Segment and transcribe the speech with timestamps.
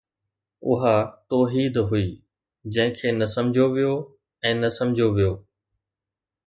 [0.69, 0.95] اها
[1.29, 2.07] توحيد هئي
[2.73, 3.93] جنهن کي نه سمجھيو ويو
[4.43, 5.33] ۽ نه سمجھيو ويو